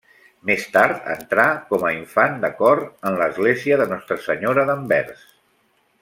[0.49, 1.43] Més tard entrà
[1.73, 5.27] com a infant de cor en l'església de Nostra Senyora d'Anvers.